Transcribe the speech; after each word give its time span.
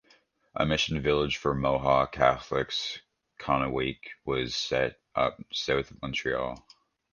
A 0.55 0.65
mission 0.65 0.99
village 0.99 1.37
for 1.37 1.53
Mohawk 1.53 2.13
Catholics, 2.13 3.01
Kahnawake, 3.39 4.09
was 4.25 4.55
set 4.55 4.99
up 5.13 5.37
south 5.53 5.91
of 5.91 6.01
Montreal. 6.01 6.57